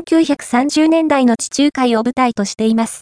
[0.00, 3.00] 1930年代の地中海を舞台としています。